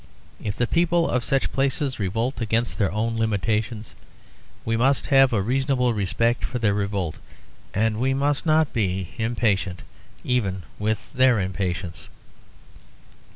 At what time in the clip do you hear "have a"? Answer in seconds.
5.13-5.43